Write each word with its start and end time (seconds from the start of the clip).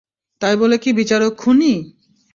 তাই 0.41 0.55
বলে 0.57 0.75
কি 0.77 0.89
বিচারক 0.93 1.33
খুনী? 1.37 1.73